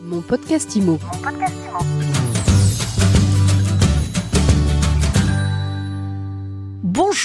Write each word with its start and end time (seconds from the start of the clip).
Mon 0.00 0.20
podcast 0.22 0.76
IMO. 0.76 0.98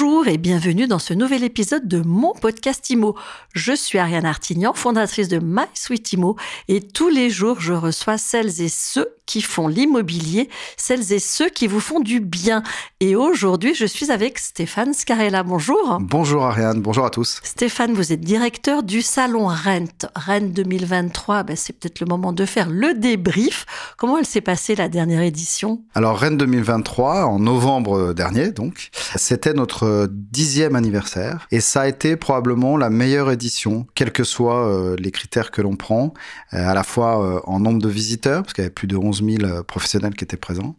Bonjour 0.04 0.28
et 0.28 0.38
bienvenue 0.38 0.86
dans 0.86 1.00
ce 1.00 1.14
nouvel 1.14 1.46
épisode 1.46 1.88
de 1.88 2.02
mon 2.02 2.34
podcast 2.34 2.90
IMO. 2.90 3.16
Je 3.54 3.72
suis 3.74 4.00
Ariane 4.00 4.26
Artignan, 4.26 4.74
fondatrice 4.74 5.30
de 5.30 5.40
My 5.40 5.64
Sweet 5.74 6.12
IMO 6.12 6.36
et 6.68 6.82
tous 6.82 7.08
les 7.08 7.30
jours 7.30 7.62
je 7.62 7.72
reçois 7.72 8.18
celles 8.18 8.62
et 8.62 8.68
ceux 8.68 9.08
qui 9.26 9.42
font 9.42 9.70
l'immobilier, 9.70 10.50
celles 10.76 11.14
et 11.14 11.20
ceux 11.20 11.48
qui 11.48 11.68
vous 11.68 11.80
font 11.80 12.02
du 12.02 12.20
bien. 12.20 12.64
Et 13.00 13.16
aujourd'hui 13.16 13.74
je 13.76 13.86
suis 13.86 14.12
avec 14.12 14.40
Stéphane 14.40 14.94
Scarella. 14.94 15.42
Bonjour. 15.44 16.00
Bonjour 16.02 16.44
Ariane, 16.44 16.82
bonjour 16.82 17.06
à 17.06 17.10
tous. 17.10 17.40
Stéphane, 17.44 17.94
vous 17.94 18.12
êtes 18.12 18.20
directeur 18.20 18.84
du 18.84 19.02
salon 19.02 19.48
Rent. 19.48 20.10
Rent 20.16 20.42
2023, 20.42 21.44
ben 21.44 21.56
c'est 21.56 21.72
peut-être 21.72 22.02
le 22.02 22.08
moment 22.08 22.34
de 22.34 22.46
faire 22.46 22.70
le 22.70 22.94
débrief. 22.94 23.66
Comment 23.98 24.18
elle 24.18 24.26
s'est 24.26 24.42
passée 24.42 24.76
la 24.76 24.90
dernière 24.90 25.22
édition? 25.22 25.82
Alors 25.96 26.18
Rennes 26.18 26.38
2023, 26.38 27.24
en 27.24 27.40
novembre 27.40 28.14
dernier 28.14 28.52
donc, 28.52 28.90
c'était 29.16 29.54
notre 29.54 29.93
dixième 30.10 30.76
anniversaire 30.76 31.48
et 31.52 31.60
ça 31.60 31.82
a 31.82 31.88
été 31.88 32.16
probablement 32.16 32.78
la 32.78 32.90
meilleure 32.90 33.32
édition, 33.32 33.88
quels 33.96 34.12
que 34.12 34.24
soient 34.24 34.68
euh, 34.68 34.96
les 34.98 35.12
critères 35.12 35.52
que 35.52 35.62
l'on 35.62 35.76
prend, 35.76 36.14
euh, 36.54 36.68
à 36.68 36.74
la 36.74 36.84
fois 36.84 37.24
euh, 37.24 37.40
en 37.46 37.60
nombre 37.60 37.82
de 37.82 37.90
visiteurs, 37.90 38.44
parce 38.44 38.54
qu'il 38.54 38.64
y 38.64 38.66
avait 38.66 38.74
plus 38.74 38.88
de 38.88 38.98
11 38.98 39.24
000 39.24 39.64
professionnels 39.64 40.16
qui 40.16 40.24
étaient 40.24 40.38
présents, 40.38 40.76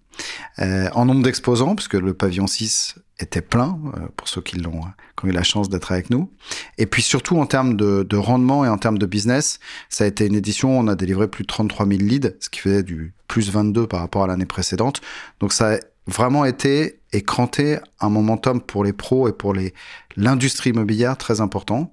en 0.58 1.04
nombre 1.04 1.22
d'exposants, 1.22 1.74
puisque 1.74 1.94
le 1.94 2.14
pavillon 2.14 2.46
6 2.46 2.96
était 3.18 3.40
plein, 3.40 3.78
pour 4.16 4.28
ceux 4.28 4.40
qui 4.40 4.56
l'ont 4.56 4.80
qui 5.18 5.26
ont 5.26 5.28
eu 5.28 5.32
la 5.32 5.42
chance 5.42 5.68
d'être 5.68 5.90
avec 5.92 6.10
nous. 6.10 6.30
Et 6.78 6.86
puis 6.86 7.02
surtout 7.02 7.38
en 7.38 7.46
termes 7.46 7.76
de, 7.76 8.04
de, 8.08 8.16
rendement 8.16 8.64
et 8.64 8.68
en 8.68 8.78
termes 8.78 8.98
de 8.98 9.06
business, 9.06 9.58
ça 9.88 10.04
a 10.04 10.06
été 10.06 10.26
une 10.26 10.34
édition, 10.34 10.76
on 10.78 10.86
a 10.88 10.94
délivré 10.94 11.28
plus 11.28 11.42
de 11.42 11.48
33 11.48 11.86
000 11.86 12.00
leads, 12.00 12.34
ce 12.40 12.48
qui 12.48 12.60
faisait 12.60 12.82
du 12.82 13.14
plus 13.28 13.50
22 13.50 13.86
par 13.86 14.00
rapport 14.00 14.24
à 14.24 14.26
l'année 14.26 14.46
précédente. 14.46 15.00
Donc 15.40 15.52
ça 15.52 15.74
a 15.74 15.78
vraiment 16.06 16.44
été 16.44 17.00
écranté 17.16 17.78
un 18.00 18.08
momentum 18.08 18.60
pour 18.60 18.84
les 18.84 18.92
pros 18.92 19.28
et 19.28 19.32
pour 19.32 19.54
les 19.54 19.74
l'industrie 20.16 20.70
immobilière 20.70 21.16
très 21.16 21.40
important. 21.40 21.92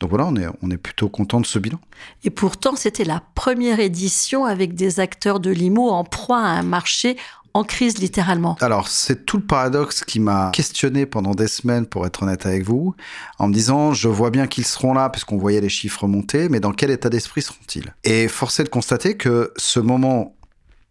Donc 0.00 0.10
voilà, 0.10 0.26
on 0.26 0.36
est, 0.36 0.46
on 0.62 0.70
est 0.70 0.78
plutôt 0.78 1.08
content 1.08 1.40
de 1.40 1.46
ce 1.46 1.58
bilan. 1.58 1.78
Et 2.24 2.30
pourtant, 2.30 2.76
c'était 2.76 3.04
la 3.04 3.22
première 3.34 3.80
édition 3.80 4.44
avec 4.46 4.74
des 4.74 5.00
acteurs 5.00 5.40
de 5.40 5.50
l'IMO 5.50 5.90
en 5.90 6.04
proie 6.04 6.38
à 6.38 6.48
un 6.48 6.62
marché 6.62 7.16
en 7.54 7.64
crise 7.64 7.98
littéralement. 7.98 8.56
Alors, 8.60 8.88
c'est 8.88 9.26
tout 9.26 9.38
le 9.38 9.42
paradoxe 9.42 10.04
qui 10.04 10.20
m'a 10.20 10.50
questionné 10.52 11.06
pendant 11.06 11.32
des 11.32 11.48
semaines, 11.48 11.86
pour 11.86 12.06
être 12.06 12.22
honnête 12.22 12.46
avec 12.46 12.62
vous, 12.62 12.94
en 13.38 13.48
me 13.48 13.54
disant, 13.54 13.92
je 13.92 14.08
vois 14.08 14.30
bien 14.30 14.46
qu'ils 14.46 14.66
seront 14.66 14.92
là, 14.92 15.08
puisqu'on 15.08 15.38
voyait 15.38 15.60
les 15.60 15.68
chiffres 15.68 16.06
monter, 16.06 16.48
mais 16.48 16.60
dans 16.60 16.72
quel 16.72 16.90
état 16.90 17.08
d'esprit 17.08 17.42
seront-ils? 17.42 17.94
Et 18.04 18.28
forcé 18.28 18.64
de 18.64 18.68
constater 18.68 19.16
que 19.16 19.52
ce 19.56 19.80
moment 19.80 20.34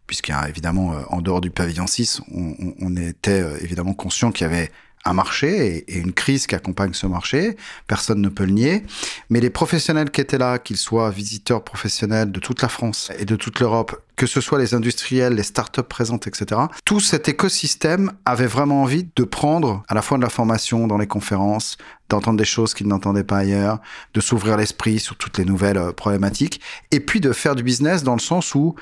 puisqu'il 0.08 0.32
y 0.32 0.34
a 0.34 0.48
évidemment, 0.48 0.94
euh, 0.94 1.02
en 1.10 1.20
dehors 1.20 1.40
du 1.40 1.50
pavillon 1.50 1.86
6, 1.86 2.22
on, 2.32 2.96
était 2.96 3.42
euh, 3.42 3.56
évidemment 3.60 3.94
conscient 3.94 4.32
qu'il 4.32 4.46
y 4.46 4.50
avait 4.50 4.72
un 5.04 5.12
marché 5.12 5.84
et, 5.86 5.98
une 5.98 6.12
crise 6.12 6.46
qui 6.46 6.54
accompagne 6.54 6.92
ce 6.94 7.06
marché. 7.06 7.56
Personne 7.86 8.20
ne 8.20 8.28
peut 8.28 8.44
le 8.44 8.52
nier. 8.52 8.82
Mais 9.30 9.38
les 9.38 9.50
professionnels 9.50 10.10
qui 10.10 10.20
étaient 10.20 10.38
là, 10.38 10.58
qu'ils 10.58 10.76
soient 10.76 11.10
visiteurs 11.10 11.62
professionnels 11.62 12.32
de 12.32 12.40
toute 12.40 12.62
la 12.62 12.68
France 12.68 13.12
et 13.18 13.24
de 13.24 13.36
toute 13.36 13.60
l'Europe, 13.60 14.02
que 14.16 14.26
ce 14.26 14.40
soit 14.40 14.58
les 14.58 14.74
industriels, 14.74 15.34
les 15.34 15.42
startups 15.42 15.82
présentes, 15.82 16.26
etc., 16.26 16.60
tout 16.84 17.00
cet 17.00 17.28
écosystème 17.28 18.12
avait 18.24 18.46
vraiment 18.46 18.82
envie 18.82 19.06
de 19.14 19.24
prendre 19.24 19.84
à 19.88 19.94
la 19.94 20.02
fois 20.02 20.16
de 20.16 20.22
la 20.22 20.30
formation 20.30 20.86
dans 20.86 20.98
les 20.98 21.06
conférences, 21.06 21.76
d'entendre 22.08 22.38
des 22.38 22.44
choses 22.44 22.74
qu'ils 22.74 22.88
n'entendaient 22.88 23.24
pas 23.24 23.38
ailleurs, 23.38 23.78
de 24.14 24.20
s'ouvrir 24.20 24.56
l'esprit 24.56 24.98
sur 24.98 25.16
toutes 25.16 25.38
les 25.38 25.44
nouvelles 25.44 25.78
euh, 25.78 25.92
problématiques, 25.92 26.60
et 26.90 27.00
puis 27.00 27.20
de 27.20 27.32
faire 27.32 27.54
du 27.54 27.62
business 27.62 28.02
dans 28.02 28.14
le 28.14 28.20
sens 28.20 28.54
où 28.54 28.74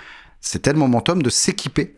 c'était 0.46 0.72
le 0.72 0.78
momentum 0.78 1.22
de 1.22 1.30
s'équiper 1.30 1.96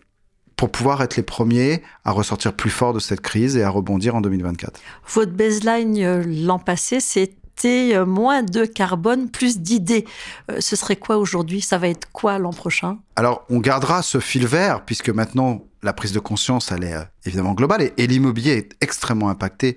pour 0.57 0.73
pouvoir 0.73 1.03
être 1.03 1.17
les 1.17 1.23
premiers 1.23 1.83
à 2.05 2.13
ressortir 2.13 2.55
plus 2.55 2.71
fort 2.71 2.95
de 2.95 2.99
cette 2.99 3.21
crise 3.21 3.57
et 3.59 3.63
à 3.63 3.69
rebondir 3.69 4.17
en 4.17 4.23
2024. 4.23 4.81
Votre 5.13 5.33
baseline 5.33 5.99
euh, 6.03 6.25
l'an 6.27 6.59
passé, 6.59 6.99
c'était 6.99 7.95
euh, 7.95 8.07
moins 8.07 8.43
de 8.43 8.65
carbone, 8.65 9.31
plus 9.31 9.59
d'idées. 9.59 10.07
Euh, 10.51 10.57
ce 10.61 10.77
serait 10.77 10.97
quoi 10.97 11.19
aujourd'hui? 11.19 11.61
Ça 11.61 11.77
va 11.77 11.89
être 11.89 12.11
quoi 12.11 12.39
l'an 12.39 12.53
prochain? 12.53 12.99
Alors, 13.17 13.45
on 13.51 13.61
gardera 13.61 14.03
ce 14.03 14.19
fil 14.19 14.47
vert, 14.47 14.85
puisque 14.85 15.11
maintenant, 15.11 15.67
la 15.83 15.93
prise 15.93 16.13
de 16.13 16.19
conscience, 16.19 16.73
elle 16.73 16.85
est 16.85 16.97
évidemment 17.27 17.53
globale, 17.53 17.83
et, 17.83 17.93
et 17.99 18.07
l'immobilier 18.07 18.53
est 18.53 18.73
extrêmement 18.81 19.29
impacté 19.29 19.77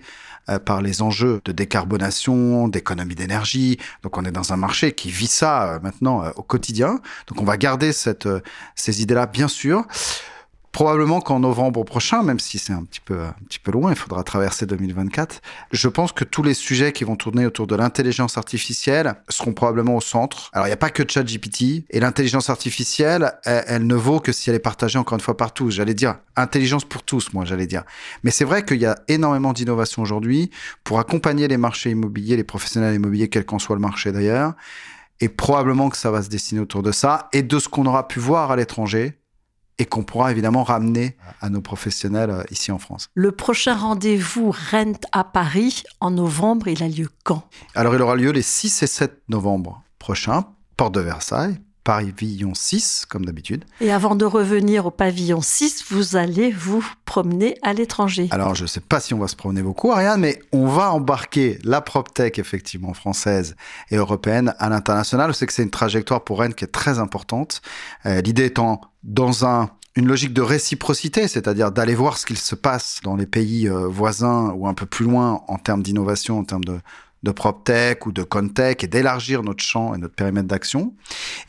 par 0.66 0.82
les 0.82 1.02
enjeux 1.02 1.42
de 1.46 1.52
décarbonation, 1.52 2.68
d'économie 2.68 3.16
d'énergie. 3.16 3.78
Donc 4.04 4.18
on 4.18 4.26
est 4.26 4.32
dans 4.32 4.54
un 4.54 4.58
marché 4.58 4.92
qui 4.92 5.10
vit 5.10 5.28
ça 5.28 5.80
maintenant 5.84 6.24
au 6.36 6.44
quotidien. 6.44 7.00
Donc 7.28 7.42
on 7.42 7.46
va 7.46 7.58
garder 7.58 7.94
cette, 7.94 8.28
ces 8.76 9.02
idées-là, 9.02 9.28
bien 9.28 9.48
sûr. 9.48 9.86
Probablement 10.72 11.20
qu'en 11.20 11.40
novembre 11.40 11.84
prochain, 11.84 12.24
même 12.24 12.40
si 12.40 12.58
c'est 12.58 12.72
un 12.72 12.84
petit 12.84 13.02
peu 13.02 13.20
un 13.20 13.36
petit 13.48 13.60
peu 13.60 13.72
loin, 13.72 13.92
il 13.92 13.98
faudra 13.98 14.24
traverser 14.24 14.66
2024. 14.66 15.42
Je 15.72 15.88
pense 15.90 16.14
que 16.14 16.24
tous 16.24 16.44
les 16.44 16.54
sujets 16.54 16.94
qui 16.94 17.04
vont 17.04 17.18
tourner 17.18 17.46
autour 17.46 17.68
de 17.68 17.76
l'intelligence 17.76 18.38
artificielle 18.38 19.16
seront 19.28 19.54
probablement 19.54 19.98
au 19.98 20.02
centre. 20.02 20.50
Alors 20.54 20.68
il 20.68 20.70
n'y 20.70 20.74
a 20.74 20.78
pas 20.78 20.90
que 20.90 21.04
ChatGPT 21.06 21.86
et 21.90 22.00
l'intelligence 22.00 22.50
artificielle, 22.50 23.34
elle, 23.44 23.66
elle, 23.68 23.88
ne 23.88 23.96
vaut 23.96 24.22
que 24.22 24.32
si 24.32 24.50
elle 24.50 24.56
est 24.56 24.60
partagée 24.60 24.98
encore 24.98 25.18
une 25.18 25.22
fois 25.22 25.36
par 25.36 25.54
tous. 25.54 25.72
J'allais 25.72 25.94
dire 25.94 26.16
intelligence 26.38 26.86
pour 26.86 27.04
tous, 27.04 27.34
moi 27.34 27.44
j'allais 27.44 27.68
dire. 27.68 27.84
Mais 28.24 28.32
c'est 28.32 28.46
vrai 28.46 28.64
qu'il 28.64 28.80
y 28.80 28.86
a 28.86 28.98
énormément 29.10 29.52
d'innovation 29.52 30.02
aujourd'hui 30.02 30.52
pour 30.86 31.00
accompagner 31.00 31.50
les 31.50 31.58
marchés 31.58 31.90
immobiliers, 31.90 32.38
les 32.38 32.46
professionnels 32.46 32.96
immobiliers, 32.96 33.28
quel 33.28 33.46
qu'en 33.46 33.60
soit 33.60 33.76
le 33.76 33.82
marché 33.82 34.14
d'ailleurs. 34.14 34.54
Et 35.20 35.28
probablement 35.28 35.90
que 35.90 35.98
ça 35.98 36.12
va 36.12 36.24
se 36.24 36.30
dessiner 36.30 36.62
autour 36.62 36.82
de 36.82 36.94
ça 36.94 37.30
et 37.34 37.44
de 37.44 37.60
ce 37.60 37.68
qu'on 37.68 37.86
aura 37.86 38.08
pu 38.08 38.20
voir 38.20 38.52
à 38.52 38.56
l'étranger 38.56 39.21
et 39.82 39.86
qu'on 39.86 40.04
pourra 40.04 40.30
évidemment 40.30 40.64
ramener 40.64 41.18
à 41.42 41.50
nos 41.50 41.60
professionnels 41.60 42.30
euh, 42.30 42.44
ici 42.52 42.72
en 42.72 42.78
France. 42.78 43.08
Le 43.16 43.32
prochain 43.32 43.76
rendez-vous 43.76 44.52
Rent 44.72 44.94
à 45.12 45.24
Paris 45.24 45.82
en 46.00 46.12
novembre, 46.12 46.68
il 46.68 46.84
a 46.84 46.88
lieu 46.88 47.10
quand? 47.24 47.50
Alors 47.74 47.96
il 47.96 48.02
aura 48.04 48.16
lieu 48.16 48.30
les 48.30 48.44
6 48.44 48.84
et 48.84 48.88
7 48.88 49.24
novembre 49.28 49.82
prochains, 49.98 50.46
porte 50.78 50.94
de 50.94 51.02
Versailles, 51.02 51.60
pavillon 51.92 52.54
6, 52.54 53.06
comme 53.10 53.26
d'habitude. 53.26 53.66
Et 53.82 53.92
avant 53.92 54.16
de 54.16 54.24
revenir 54.24 54.86
au 54.86 54.92
pavillon 54.92 55.42
6, 55.42 55.84
vous 55.90 56.16
allez 56.16 56.50
vous 56.50 56.86
promener 57.04 57.58
à 57.64 57.74
l'étranger. 57.74 58.30
Alors, 58.32 58.56
je 58.56 58.62
ne 58.62 58.68
sais 58.68 58.80
pas 58.80 59.02
si 59.02 59.14
on 59.14 59.20
va 59.20 59.28
se 59.28 59.36
promener 59.36 59.62
beaucoup, 59.62 59.92
Ariane, 59.92 60.22
mais 60.22 60.42
on 60.54 60.68
va 60.68 60.94
embarquer 60.94 61.60
la 61.66 61.82
PropTech, 61.82 62.40
effectivement, 62.40 62.94
française 62.94 63.58
et 63.90 63.98
européenne 63.98 64.56
à 64.58 64.70
l'international. 64.70 65.34
Je 65.34 65.38
sais 65.38 65.48
que 65.48 65.52
c'est 65.52 65.64
une 65.64 65.70
trajectoire 65.70 66.24
pour 66.24 66.40
Rennes 66.40 66.54
qui 66.54 66.64
est 66.64 66.72
très 66.72 66.98
importante. 66.98 67.62
Euh, 68.06 68.22
L'idée 68.22 68.46
étant 68.46 68.80
dans 69.04 69.46
un 69.46 69.70
une 69.98 70.08
logique 70.08 70.32
de 70.32 70.42
réciprocité, 70.42 71.28
c'est-à-dire 71.28 71.70
d'aller 71.70 71.96
voir 71.96 72.18
ce 72.18 72.26
qu'il 72.26 72.38
se 72.38 72.56
passe 72.56 73.02
dans 73.04 73.18
les 73.18 73.26
pays 73.26 73.68
euh, 73.68 73.88
voisins 73.88 74.54
ou 74.56 74.66
un 74.66 74.74
peu 74.74 74.86
plus 74.86 75.04
loin 75.04 75.44
en 75.50 75.58
termes 75.58 75.84
d'innovation, 75.84 76.40
en 76.40 76.46
termes 76.46 76.64
de, 76.64 76.80
de 77.24 77.32
PropTech 77.32 78.06
ou 78.06 78.12
de 78.12 78.24
ConTech 78.24 78.84
et 78.84 78.88
d'élargir 78.88 79.44
notre 79.44 79.64
champ 79.64 79.94
et 79.94 79.98
notre 79.98 80.16
périmètre 80.16 80.48
d'action. 80.48 80.96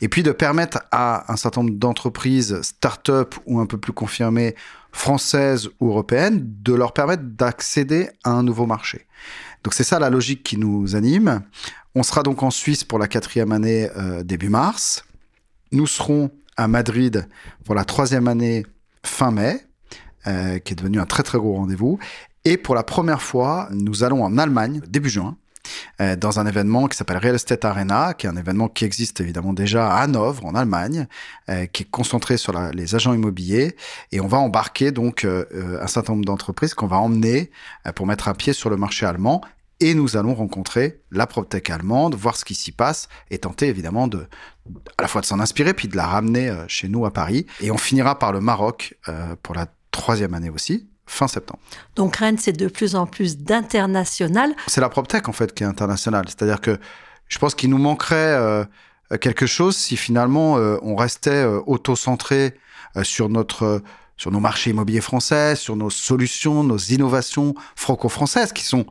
Et 0.01 0.07
puis 0.07 0.23
de 0.23 0.31
permettre 0.31 0.83
à 0.91 1.31
un 1.31 1.35
certain 1.35 1.61
nombre 1.61 1.75
d'entreprises, 1.75 2.61
start-up 2.61 3.35
ou 3.45 3.59
un 3.59 3.65
peu 3.65 3.77
plus 3.77 3.93
confirmées, 3.93 4.55
françaises 4.91 5.69
ou 5.79 5.89
européennes, 5.89 6.41
de 6.61 6.73
leur 6.73 6.93
permettre 6.93 7.23
d'accéder 7.23 8.09
à 8.23 8.31
un 8.31 8.43
nouveau 8.43 8.65
marché. 8.65 9.07
Donc 9.63 9.73
c'est 9.73 9.83
ça 9.83 9.97
la 9.99 10.09
logique 10.09 10.43
qui 10.43 10.57
nous 10.57 10.95
anime. 10.95 11.41
On 11.95 12.03
sera 12.03 12.21
donc 12.21 12.43
en 12.43 12.51
Suisse 12.51 12.83
pour 12.83 12.99
la 12.99 13.07
quatrième 13.07 13.51
année 13.51 13.89
euh, 13.97 14.23
début 14.23 14.49
mars. 14.49 15.05
Nous 15.71 15.87
serons 15.87 16.29
à 16.57 16.67
Madrid 16.67 17.27
pour 17.65 17.73
la 17.73 17.85
troisième 17.85 18.27
année 18.27 18.65
fin 19.03 19.31
mai, 19.31 19.65
euh, 20.27 20.59
qui 20.59 20.73
est 20.73 20.75
devenu 20.75 20.99
un 20.99 21.05
très 21.05 21.23
très 21.23 21.37
gros 21.37 21.55
rendez-vous. 21.55 21.97
Et 22.45 22.57
pour 22.57 22.75
la 22.75 22.83
première 22.83 23.21
fois, 23.21 23.69
nous 23.71 24.03
allons 24.03 24.23
en 24.23 24.37
Allemagne 24.37 24.81
début 24.87 25.09
juin 25.09 25.37
euh, 26.01 26.15
dans 26.15 26.39
un 26.39 26.47
événement 26.47 26.87
qui 26.87 26.97
s'appelle 26.97 27.17
Real 27.17 27.35
Estate 27.35 27.63
Arena, 27.65 28.13
qui 28.13 28.25
est 28.25 28.29
un 28.29 28.35
événement 28.35 28.67
qui 28.67 28.83
existe 28.83 29.21
évidemment 29.21 29.53
déjà 29.53 29.91
à 29.91 30.01
Hanovre, 30.01 30.45
en 30.45 30.55
Allemagne, 30.55 31.07
euh, 31.49 31.65
qui 31.67 31.83
est 31.83 31.89
concentré 31.89 32.37
sur 32.37 32.51
la, 32.51 32.71
les 32.71 32.95
agents 32.95 33.13
immobiliers. 33.13 33.75
Et 34.11 34.19
on 34.19 34.27
va 34.27 34.39
embarquer 34.39 34.91
donc 34.91 35.23
euh, 35.23 35.45
un 35.81 35.87
certain 35.87 36.13
nombre 36.13 36.25
d'entreprises 36.25 36.73
qu'on 36.73 36.87
va 36.87 36.97
emmener 36.97 37.51
pour 37.95 38.07
mettre 38.07 38.27
un 38.27 38.33
pied 38.33 38.53
sur 38.53 38.69
le 38.69 38.77
marché 38.77 39.05
allemand. 39.05 39.41
Et 39.79 39.93
nous 39.93 40.17
allons 40.17 40.33
rencontrer 40.33 41.01
la 41.11 41.27
PropTech 41.27 41.69
allemande, 41.69 42.15
voir 42.15 42.37
ce 42.37 42.45
qui 42.45 42.55
s'y 42.55 42.71
passe 42.71 43.09
et 43.29 43.37
tenter 43.37 43.67
évidemment 43.67 44.07
de, 44.07 44.27
à 44.97 45.01
la 45.01 45.07
fois 45.07 45.19
de 45.19 45.25
s'en 45.25 45.39
inspirer 45.39 45.73
puis 45.73 45.87
de 45.87 45.97
la 45.97 46.07
ramener 46.07 46.55
chez 46.67 46.87
nous 46.87 47.05
à 47.05 47.11
Paris. 47.11 47.45
Et 47.59 47.69
on 47.69 47.77
finira 47.77 48.17
par 48.17 48.31
le 48.31 48.39
Maroc 48.39 48.97
pour 49.41 49.55
la 49.55 49.67
troisième 49.91 50.33
année 50.35 50.49
aussi, 50.49 50.87
fin 51.13 51.27
septembre. 51.27 51.59
Donc 51.95 52.17
Rennes, 52.17 52.37
c'est 52.37 52.53
de 52.53 52.67
plus 52.67 52.95
en 52.95 53.05
plus 53.05 53.37
d'international. 53.37 54.53
C'est 54.67 54.81
la 54.81 54.89
PropTech 54.89 55.29
en 55.29 55.33
fait 55.33 55.53
qui 55.53 55.63
est 55.63 55.67
internationale. 55.67 56.25
C'est-à-dire 56.27 56.61
que 56.61 56.77
je 57.29 57.39
pense 57.39 57.55
qu'il 57.55 57.69
nous 57.69 57.77
manquerait 57.77 58.15
euh, 58.15 58.65
quelque 59.17 59.45
chose 59.45 59.75
si 59.75 59.97
finalement 59.97 60.57
euh, 60.57 60.77
on 60.81 60.95
restait 60.95 61.31
euh, 61.31 61.61
auto-centré 61.65 62.55
euh, 62.95 63.03
sur 63.03 63.29
notre 63.29 63.81
sur 64.15 64.31
nos 64.31 64.39
marchés 64.39 64.69
immobiliers 64.69 65.01
français, 65.01 65.55
sur 65.55 65.75
nos 65.75 65.89
solutions, 65.89 66.63
nos 66.63 66.77
innovations 66.77 67.55
franco-françaises 67.75 68.53
qui 68.53 68.63
sont 68.63 68.85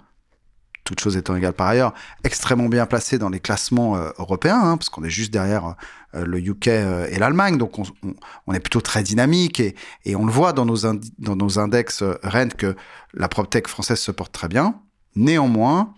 toutes 0.85 0.99
choses 0.99 1.17
étant 1.17 1.37
égales 1.37 1.53
par 1.53 1.69
ailleurs, 1.69 1.95
extrêmement 2.25 2.69
bien 2.69 2.87
placées 2.87 3.19
dans 3.19 3.29
les 3.29 3.39
classements 3.39 3.97
européens, 4.19 4.61
hein, 4.61 4.77
parce 4.77 4.89
qu'on 4.89 5.05
est 5.05 5.11
juste 5.11 5.33
derrière 5.33 5.77
le 6.15 6.39
UK 6.39 6.69
et 6.69 7.19
l'Allemagne. 7.19 7.59
Donc 7.59 7.79
on, 7.79 8.53
est 8.53 8.61
plutôt 8.61 8.81
très 8.81 9.03
dynamique 9.03 9.61
et, 9.61 9.75
et 10.05 10.17
on 10.17 10.27
le 10.27 10.33
voit 10.33 10.53
dans 10.53 10.65
nos, 10.65 10.79
dans 11.19 11.37
nos 11.37 11.59
index 11.59 12.03
RENT 12.23 12.51
que 12.57 12.77
la 13.15 13.29
PropTech 13.29 13.69
française 13.69 13.99
se 13.99 14.11
porte 14.11 14.33
très 14.33 14.49
bien. 14.49 14.75
Néanmoins, 15.15 15.93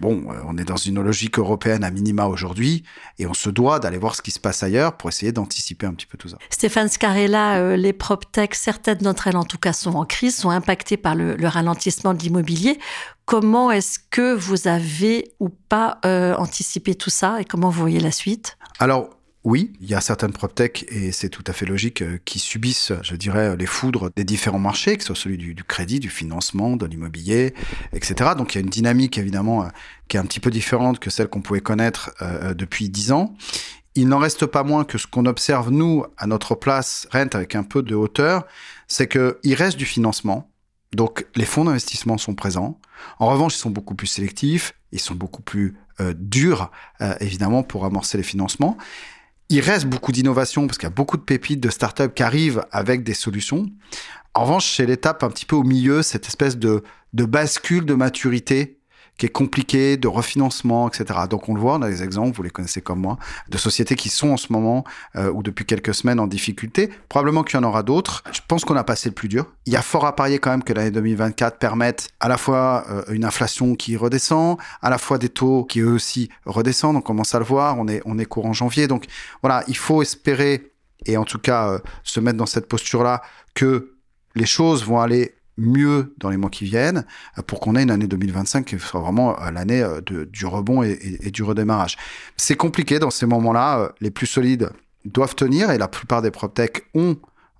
bon, 0.00 0.24
euh, 0.28 0.34
on 0.44 0.58
est 0.58 0.64
dans 0.64 0.76
une 0.76 1.00
logique 1.00 1.38
européenne 1.38 1.84
à 1.84 1.90
minima 1.92 2.26
aujourd'hui 2.26 2.82
et 3.20 3.26
on 3.26 3.34
se 3.34 3.48
doit 3.48 3.78
d'aller 3.78 3.98
voir 3.98 4.16
ce 4.16 4.22
qui 4.22 4.32
se 4.32 4.40
passe 4.40 4.64
ailleurs 4.64 4.96
pour 4.96 5.08
essayer 5.08 5.30
d'anticiper 5.30 5.86
un 5.86 5.94
petit 5.94 6.06
peu 6.06 6.18
tout 6.18 6.28
ça. 6.28 6.36
Stéphane 6.50 6.88
Scarella, 6.88 7.58
euh, 7.58 7.76
les 7.76 7.92
PropTech, 7.92 8.56
certaines 8.56 8.98
d'entre 8.98 9.28
elles 9.28 9.36
en 9.36 9.44
tout 9.44 9.58
cas 9.58 9.72
sont 9.72 9.94
en 9.94 10.04
crise, 10.04 10.36
sont 10.36 10.50
impactées 10.50 10.96
par 10.96 11.14
le, 11.14 11.36
ralentissement 11.46 12.12
de 12.12 12.18
l'immobilier. 12.18 12.80
Comment 13.24 13.70
est-ce 13.70 14.00
que 14.10 14.34
vous 14.34 14.66
avez 14.66 15.30
ou 15.38 15.48
pas 15.48 15.98
euh, 16.04 16.34
anticipé 16.34 16.96
tout 16.96 17.10
ça 17.10 17.40
et 17.40 17.44
comment 17.44 17.70
vous 17.70 17.80
voyez 17.80 18.00
la 18.00 18.10
suite? 18.10 18.58
Alors, 18.80 19.10
oui, 19.42 19.72
il 19.80 19.88
y 19.88 19.94
a 19.94 20.02
certaines 20.02 20.32
PropTech, 20.32 20.84
et 20.90 21.12
c'est 21.12 21.30
tout 21.30 21.44
à 21.46 21.54
fait 21.54 21.64
logique, 21.64 22.02
euh, 22.02 22.18
qui 22.26 22.38
subissent, 22.38 22.92
je 23.02 23.16
dirais, 23.16 23.56
les 23.56 23.64
foudres 23.64 24.10
des 24.14 24.24
différents 24.24 24.58
marchés, 24.58 24.96
que 24.98 25.02
ce 25.02 25.14
soit 25.14 25.16
celui 25.16 25.38
du, 25.38 25.64
crédit, 25.64 25.98
du 25.98 26.10
financement, 26.10 26.76
de 26.76 26.84
l'immobilier, 26.84 27.54
etc. 27.94 28.32
Donc 28.36 28.54
il 28.54 28.58
y 28.58 28.60
a 28.60 28.60
une 28.60 28.70
dynamique, 28.70 29.16
évidemment, 29.16 29.62
euh, 29.62 29.68
qui 30.08 30.18
est 30.18 30.20
un 30.20 30.26
petit 30.26 30.40
peu 30.40 30.50
différente 30.50 30.98
que 30.98 31.08
celle 31.08 31.28
qu'on 31.28 31.40
pouvait 31.40 31.62
connaître 31.62 32.10
euh, 32.20 32.52
depuis 32.52 32.90
dix 32.90 33.12
ans. 33.12 33.34
Il 33.94 34.08
n'en 34.08 34.18
reste 34.18 34.44
pas 34.44 34.62
moins 34.62 34.84
que 34.84 34.98
ce 34.98 35.06
qu'on 35.06 35.24
observe, 35.24 35.70
nous, 35.70 36.04
à 36.18 36.26
notre 36.26 36.54
place, 36.54 37.08
Rent, 37.10 37.28
avec 37.32 37.54
un 37.54 37.62
peu 37.62 37.82
de 37.82 37.94
hauteur, 37.94 38.46
c'est 38.88 39.08
qu'il 39.08 39.54
reste 39.54 39.78
du 39.78 39.86
financement. 39.86 40.50
Donc 40.92 41.26
les 41.34 41.46
fonds 41.46 41.64
d'investissement 41.64 42.18
sont 42.18 42.34
présents. 42.34 42.78
En 43.18 43.28
revanche, 43.28 43.54
ils 43.54 43.60
sont 43.60 43.70
beaucoup 43.70 43.94
plus 43.94 44.06
sélectifs, 44.06 44.74
ils 44.92 45.00
sont 45.00 45.14
beaucoup 45.14 45.42
plus 45.42 45.76
durs, 46.14 46.70
évidemment, 47.20 47.62
pour 47.62 47.84
amorcer 47.84 48.16
les 48.16 48.24
financements. 48.24 48.78
Il 49.50 49.60
reste 49.60 49.86
beaucoup 49.86 50.12
d'innovation 50.12 50.66
parce 50.66 50.78
qu'il 50.78 50.86
y 50.86 50.92
a 50.92 50.94
beaucoup 50.94 51.16
de 51.16 51.22
pépites 51.22 51.60
de 51.60 51.70
startups 51.70 52.12
qui 52.14 52.22
arrivent 52.22 52.64
avec 52.70 53.02
des 53.02 53.14
solutions. 53.14 53.66
En 54.32 54.44
revanche, 54.44 54.76
c'est 54.76 54.86
l'étape 54.86 55.24
un 55.24 55.28
petit 55.28 55.44
peu 55.44 55.56
au 55.56 55.64
milieu, 55.64 56.02
cette 56.02 56.28
espèce 56.28 56.56
de, 56.56 56.84
de 57.14 57.24
bascule 57.24 57.84
de 57.84 57.94
maturité 57.94 58.79
qui 59.20 59.26
est 59.26 59.28
compliqué, 59.28 59.98
de 59.98 60.08
refinancement, 60.08 60.88
etc. 60.88 61.20
Donc 61.28 61.50
on 61.50 61.54
le 61.54 61.60
voit, 61.60 61.74
on 61.74 61.82
a 61.82 61.90
des 61.90 62.02
exemples, 62.02 62.34
vous 62.34 62.42
les 62.42 62.48
connaissez 62.48 62.80
comme 62.80 63.00
moi, 63.00 63.18
de 63.50 63.58
sociétés 63.58 63.94
qui 63.94 64.08
sont 64.08 64.30
en 64.30 64.38
ce 64.38 64.50
moment 64.50 64.82
euh, 65.14 65.30
ou 65.30 65.42
depuis 65.42 65.66
quelques 65.66 65.94
semaines 65.94 66.18
en 66.18 66.26
difficulté. 66.26 66.88
Probablement 67.10 67.42
qu'il 67.42 67.60
y 67.60 67.62
en 67.62 67.68
aura 67.68 67.82
d'autres. 67.82 68.24
Je 68.32 68.40
pense 68.48 68.64
qu'on 68.64 68.76
a 68.76 68.82
passé 68.82 69.10
le 69.10 69.14
plus 69.14 69.28
dur. 69.28 69.44
Il 69.66 69.74
y 69.74 69.76
a 69.76 69.82
fort 69.82 70.06
à 70.06 70.16
parier 70.16 70.38
quand 70.38 70.48
même 70.48 70.64
que 70.64 70.72
l'année 70.72 70.90
2024 70.90 71.58
permette 71.58 72.08
à 72.18 72.28
la 72.28 72.38
fois 72.38 72.86
euh, 72.88 73.02
une 73.10 73.26
inflation 73.26 73.74
qui 73.74 73.94
redescend, 73.94 74.56
à 74.80 74.88
la 74.88 74.96
fois 74.96 75.18
des 75.18 75.28
taux 75.28 75.64
qui 75.64 75.80
eux 75.80 75.92
aussi 75.92 76.30
redescendent. 76.46 76.96
On 76.96 77.02
commence 77.02 77.34
à 77.34 77.38
le 77.40 77.44
voir, 77.44 77.78
on 77.78 77.88
est, 77.88 78.00
on 78.06 78.18
est 78.18 78.24
courant 78.24 78.54
janvier. 78.54 78.88
Donc 78.88 79.04
voilà, 79.42 79.64
il 79.68 79.76
faut 79.76 80.00
espérer 80.00 80.72
et 81.04 81.18
en 81.18 81.24
tout 81.24 81.38
cas 81.38 81.72
euh, 81.72 81.78
se 82.04 82.20
mettre 82.20 82.38
dans 82.38 82.46
cette 82.46 82.68
posture-là 82.68 83.20
que 83.52 83.96
les 84.34 84.46
choses 84.46 84.82
vont 84.82 84.98
aller 84.98 85.34
mieux 85.60 86.14
dans 86.18 86.30
les 86.30 86.36
mois 86.36 86.50
qui 86.50 86.64
viennent 86.64 87.04
euh, 87.38 87.42
pour 87.42 87.60
qu'on 87.60 87.76
ait 87.76 87.82
une 87.82 87.90
année 87.90 88.06
2025 88.06 88.64
qui 88.64 88.78
soit 88.78 89.00
vraiment 89.00 89.40
euh, 89.40 89.50
l'année 89.50 89.82
euh, 89.82 90.00
du 90.00 90.46
rebond 90.46 90.82
et, 90.82 91.30
du 91.30 91.42
redémarrage. 91.42 91.96
C'est 92.36 92.56
compliqué 92.56 92.98
dans 92.98 93.10
ces 93.10 93.26
moments-là. 93.26 93.92
Les 94.00 94.10
plus 94.10 94.26
solides 94.26 94.70
doivent 95.04 95.34
tenir 95.34 95.70
et 95.70 95.78
la 95.78 95.88
plupart 95.88 96.22
des 96.22 96.30
PropTech 96.30 96.82
ont 96.94 97.16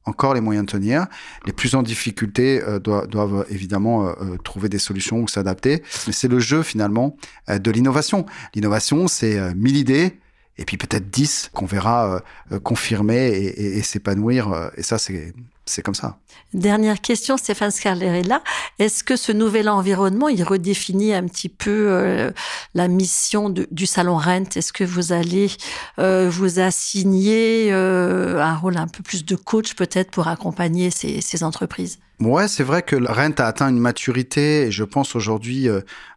encore 0.07 0.35
les 0.35 0.41
moyens 0.41 0.67
de 0.67 0.73
tenir. 0.73 1.07
Les 1.47 1.53
plus 1.53 1.75
en 1.75 1.83
difficulté 1.83 2.61
doivent, 2.83 3.47
évidemment 3.51 4.13
trouver 4.43 4.69
des 4.69 4.79
solutions 4.79 5.21
ou 5.21 5.29
s'adapter. 5.29 5.83
Mais 6.07 6.13
c'est 6.13 6.27
le 6.27 6.41
jeu 6.41 6.63
finalement 6.63 7.17
de 7.49 7.71
l'innovation. 7.71 8.27
L'innovation, 8.55 9.09
c'est 9.09 9.55
mille 9.55 9.77
idées 9.77 10.19
et 10.59 10.65
puis 10.65 10.79
peut-être 10.79 11.11
10 11.11 11.51
qu'on 11.53 11.67
verra 11.67 12.23
confirmer 12.63 13.29
et, 13.29 13.79
et 13.79 13.83
s'épanouir. 13.83 14.71
et 14.77 14.83
ça, 14.83 14.99
c'est 14.99 15.35
c'est 15.71 15.83
comme 15.83 15.95
ça. 15.95 16.19
Dernière 16.53 17.01
question, 17.01 17.37
Stéphane 17.37 17.71
Scarlerella. 17.71 18.43
Est-ce 18.79 19.05
que 19.05 19.17
ce 19.17 19.33
nouvel 19.33 19.69
environnement, 19.69 20.29
il 20.29 20.43
redéfinit 20.43 21.15
un 21.15 21.27
petit 21.27 21.49
peu 21.49 21.87
euh, 21.89 22.31
la 22.75 22.89
mission 22.89 23.49
du 23.51 23.87
salon 23.87 24.17
Rent? 24.19 24.57
Est-ce 24.57 24.73
que 24.73 24.85
vous 24.85 25.13
allez 25.13 25.51
euh, 25.99 26.29
vous 26.31 26.59
assigner 26.59 27.73
euh, 27.73 28.43
un 28.43 28.57
rôle 28.57 28.77
un 28.77 28.89
peu 28.89 29.03
plus 29.03 29.25
de 29.25 29.37
coach 29.37 29.75
peut-être 29.75 30.11
pour 30.11 30.29
accompagner 30.29 30.91
ces, 30.91 31.45
entreprises? 31.45 31.99
Ouais, 32.19 32.49
c'est 32.49 32.65
vrai 32.65 32.83
que 32.83 32.97
Rent 32.97 33.33
a 33.39 33.45
atteint 33.45 33.69
une 33.69 33.79
maturité 33.79 34.67
et 34.67 34.71
je 34.71 34.85
pense 34.85 35.17
aujourd'hui 35.17 35.69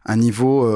un 0.04 0.16
niveau 0.16 0.66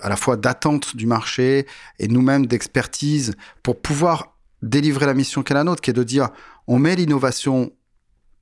à 0.00 0.08
la 0.08 0.14
fois 0.14 0.36
d'attente 0.36 0.94
du 0.94 1.06
marché 1.06 1.66
et 1.98 2.06
nous-mêmes 2.06 2.46
d'expertise 2.46 3.34
pour 3.64 3.80
pouvoir 3.80 4.36
délivrer 4.62 5.06
la 5.06 5.14
mission 5.14 5.42
qu'est 5.42 5.54
la 5.54 5.64
nôtre, 5.64 5.80
qui 5.80 5.90
est 5.90 5.94
de 5.94 6.04
dire 6.04 6.28
on 6.68 6.78
met 6.78 6.96
l'innovation 6.96 7.72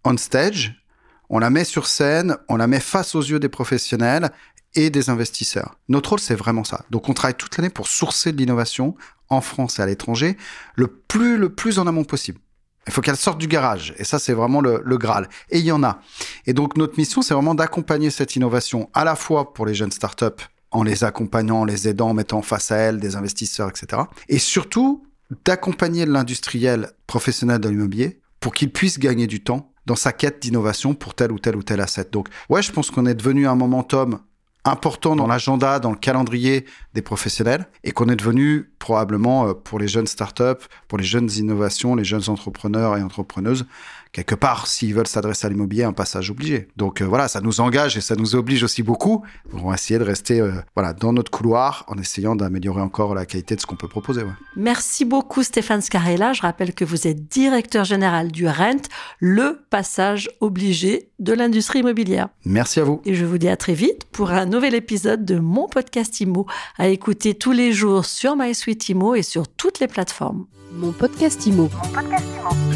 on 0.04 0.16
stage, 0.16 0.84
on 1.28 1.38
la 1.38 1.50
met 1.50 1.64
sur 1.64 1.86
scène, 1.86 2.36
on 2.48 2.56
la 2.56 2.66
met 2.66 2.80
face 2.80 3.14
aux 3.14 3.22
yeux 3.22 3.40
des 3.40 3.48
professionnels 3.48 4.30
et 4.74 4.90
des 4.90 5.10
investisseurs. 5.10 5.76
Notre 5.88 6.10
rôle, 6.10 6.20
c'est 6.20 6.34
vraiment 6.34 6.64
ça. 6.64 6.84
Donc, 6.90 7.08
on 7.08 7.14
travaille 7.14 7.34
toute 7.34 7.56
l'année 7.56 7.70
pour 7.70 7.88
sourcer 7.88 8.32
de 8.32 8.38
l'innovation 8.38 8.94
en 9.28 9.40
France 9.40 9.78
et 9.78 9.82
à 9.82 9.86
l'étranger 9.86 10.36
le 10.74 10.88
plus, 10.88 11.38
le 11.38 11.54
plus 11.54 11.78
en 11.78 11.86
amont 11.86 12.04
possible. 12.04 12.38
Il 12.86 12.92
faut 12.92 13.00
qu'elle 13.00 13.16
sorte 13.16 13.38
du 13.38 13.46
garage. 13.46 13.94
Et 13.96 14.04
ça, 14.04 14.18
c'est 14.18 14.34
vraiment 14.34 14.60
le, 14.60 14.98
Graal. 14.98 15.28
Et 15.50 15.58
il 15.58 15.64
y 15.64 15.72
en 15.72 15.82
a. 15.82 16.00
Et 16.46 16.52
donc, 16.52 16.76
notre 16.76 16.98
mission, 16.98 17.22
c'est 17.22 17.32
vraiment 17.32 17.54
d'accompagner 17.54 18.10
cette 18.10 18.36
innovation 18.36 18.90
à 18.92 19.04
la 19.04 19.16
fois 19.16 19.54
pour 19.54 19.64
les 19.64 19.74
jeunes 19.74 19.92
startups, 19.92 20.44
en 20.70 20.82
les 20.82 21.02
accompagnant, 21.02 21.60
en 21.60 21.64
les 21.64 21.88
aidant, 21.88 22.10
en 22.10 22.14
mettant 22.14 22.42
face 22.42 22.70
à 22.70 22.76
elles 22.76 22.98
des 22.98 23.16
investisseurs, 23.16 23.70
etc. 23.70 24.02
Et 24.28 24.38
surtout, 24.38 25.06
d'accompagner 25.46 26.04
l'industriel 26.04 26.90
professionnel 27.06 27.58
de 27.58 27.70
l'immobilier 27.70 28.20
pour 28.40 28.52
qu'il 28.52 28.70
puisse 28.70 28.98
gagner 28.98 29.26
du 29.26 29.42
temps 29.42 29.73
dans 29.86 29.96
sa 29.96 30.12
quête 30.12 30.40
d'innovation 30.40 30.94
pour 30.94 31.14
tel 31.14 31.32
ou 31.32 31.38
tel 31.38 31.56
ou 31.56 31.62
tel 31.62 31.80
asset. 31.80 32.08
Donc, 32.10 32.28
ouais, 32.48 32.62
je 32.62 32.72
pense 32.72 32.90
qu'on 32.90 33.06
est 33.06 33.14
devenu 33.14 33.46
un 33.46 33.54
momentum 33.54 34.20
important 34.64 35.14
dans 35.14 35.26
l'agenda, 35.26 35.78
dans 35.78 35.90
le 35.90 35.96
calendrier 35.96 36.64
des 36.94 37.02
professionnels 37.02 37.66
et 37.84 37.92
qu'on 37.92 38.08
est 38.08 38.16
devenu 38.16 38.72
probablement 38.78 39.48
euh, 39.48 39.52
pour 39.52 39.78
les 39.78 39.88
jeunes 39.88 40.06
startups, 40.06 40.64
pour 40.88 40.98
les 40.98 41.04
jeunes 41.04 41.30
innovations, 41.36 41.94
les 41.94 42.04
jeunes 42.04 42.28
entrepreneurs 42.28 42.96
et 42.96 43.02
entrepreneuses, 43.02 43.66
quelque 44.14 44.36
part, 44.36 44.66
s'ils 44.68 44.94
veulent 44.94 45.08
s'adresser 45.08 45.46
à 45.46 45.50
l'immobilier, 45.50 45.82
un 45.82 45.92
passage 45.92 46.30
obligé. 46.30 46.68
Donc 46.76 47.02
euh, 47.02 47.04
voilà, 47.04 47.28
ça 47.28 47.40
nous 47.40 47.60
engage 47.60 47.96
et 47.98 48.00
ça 48.00 48.14
nous 48.14 48.36
oblige 48.36 48.62
aussi 48.62 48.82
beaucoup. 48.82 49.22
On 49.52 49.68
va 49.68 49.74
essayer 49.74 49.98
de 49.98 50.04
rester 50.04 50.40
euh, 50.40 50.52
voilà 50.74 50.94
dans 50.94 51.12
notre 51.12 51.30
couloir 51.30 51.84
en 51.88 51.98
essayant 51.98 52.36
d'améliorer 52.36 52.80
encore 52.80 53.14
la 53.14 53.26
qualité 53.26 53.56
de 53.56 53.60
ce 53.60 53.66
qu'on 53.66 53.76
peut 53.76 53.88
proposer. 53.88 54.22
Merci 54.56 55.04
beaucoup 55.04 55.42
Stéphane 55.42 55.82
Scarella. 55.82 56.32
Je 56.32 56.42
rappelle 56.42 56.72
que 56.72 56.84
vous 56.84 57.06
êtes 57.06 57.28
directeur 57.28 57.84
général 57.84 58.30
du 58.30 58.46
Rent, 58.46 58.88
le 59.18 59.64
passage 59.68 60.30
obligé 60.40 61.10
de 61.18 61.32
l'industrie 61.32 61.80
immobilière. 61.80 62.28
Merci 62.44 62.80
à 62.80 62.84
vous. 62.84 63.02
Et 63.04 63.14
je 63.14 63.24
vous 63.24 63.38
dis 63.38 63.48
à 63.48 63.56
très 63.56 63.74
vite 63.74 64.04
pour 64.12 64.30
un 64.30 64.46
nouvel 64.46 64.74
épisode 64.74 65.24
de 65.24 65.40
mon 65.40 65.68
podcast 65.68 66.20
IMO 66.20 66.46
à 66.78 66.86
écouter 66.86 67.34
tous 67.34 67.52
les 67.52 67.72
jours 67.72 68.04
sur 68.04 68.36
MySuite 68.36 68.88
IMO 68.88 69.16
et 69.16 69.22
sur 69.22 69.48
toutes 69.48 69.80
les 69.80 69.88
plateformes. 69.88 70.46
Mon 70.72 70.92
podcast 70.92 71.44
IMO. 71.46 71.68
Mon 71.82 71.88
podcast 71.90 72.24
IMO. 72.40 72.73